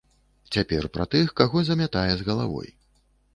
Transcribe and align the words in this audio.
Цяпер 0.55 0.87
пра 0.95 1.05
тых, 1.11 1.27
каго 1.41 1.63
замятае 1.69 2.07
з 2.23 2.27
галавой. 2.31 2.73